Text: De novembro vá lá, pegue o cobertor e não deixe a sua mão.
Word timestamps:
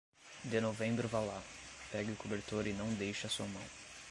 De 0.43 0.59
novembro 0.59 1.07
vá 1.07 1.19
lá, 1.19 1.39
pegue 1.91 2.11
o 2.13 2.15
cobertor 2.15 2.65
e 2.65 2.73
não 2.73 2.91
deixe 2.95 3.27
a 3.27 3.29
sua 3.29 3.45
mão. 3.45 3.61